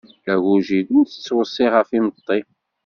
Agujil 0.33 0.87
ur 0.97 1.05
t-ttweṣṣi 1.07 1.65
ɣef 1.75 1.89
imeṭṭi. 1.97 2.39